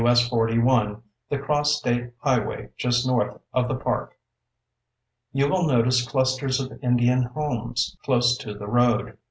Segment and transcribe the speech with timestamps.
[0.03, 0.27] S.
[0.29, 4.17] 41, the cross State highway just north of the park).
[5.31, 9.19] You will notice clusters of Indian homes close to the road.